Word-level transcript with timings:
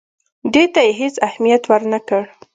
دې 0.53 0.63
ته 0.73 0.81
یې 0.85 0.91
هېڅ 0.99 1.15
اهمیت 1.27 1.63
ورنه 1.71 1.99
کړ. 2.07 2.23